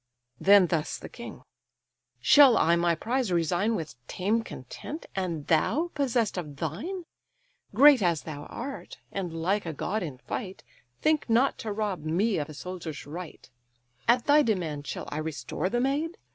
Then 0.39 0.65
thus 0.65 0.97
the 0.97 1.09
king: 1.09 1.43
"Shall 2.21 2.57
I 2.57 2.75
my 2.75 2.95
prize 2.95 3.31
resign 3.31 3.75
With 3.75 3.93
tame 4.07 4.41
content, 4.41 5.05
and 5.15 5.45
thou 5.45 5.91
possess'd 5.93 6.39
of 6.39 6.55
thine? 6.55 7.03
Great 7.75 8.01
as 8.01 8.23
thou 8.23 8.45
art, 8.45 8.97
and 9.11 9.31
like 9.31 9.67
a 9.67 9.73
god 9.73 10.01
in 10.01 10.17
fight, 10.17 10.63
Think 11.03 11.29
not 11.29 11.59
to 11.59 11.71
rob 11.71 12.03
me 12.03 12.39
of 12.39 12.49
a 12.49 12.55
soldier's 12.55 13.05
right. 13.05 13.47
At 14.07 14.25
thy 14.25 14.41
demand 14.41 14.87
shall 14.87 15.07
I 15.11 15.19
restore 15.19 15.69
the 15.69 15.79
maid? 15.79 16.17